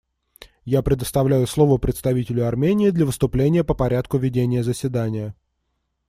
[0.65, 5.35] Я предоставляю слово представителю Армении для выступления по порядку ведения заседания.